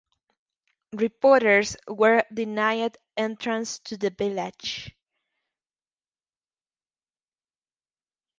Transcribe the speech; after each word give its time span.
Reporters 0.93 1.77
were 1.87 2.23
denied 2.33 2.97
entrance 3.17 3.77
to 3.77 3.97
the 3.97 4.09
village. 4.09 4.95